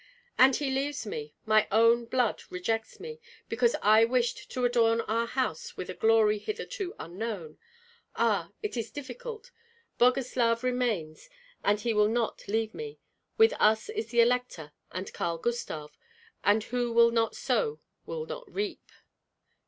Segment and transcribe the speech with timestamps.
[0.35, 5.27] "And he leaves me, my own blood rejects me, because I wished to adorn our
[5.27, 7.59] house with a glory hitherto unknown!
[8.15, 8.49] Ah!
[8.63, 9.51] it is difficult!
[9.99, 11.29] Boguslav remains,
[11.63, 12.97] and he will not leave me.
[13.37, 15.95] With us is the Elector and Karl Gustav;
[16.43, 18.91] and who will not sow will not reap."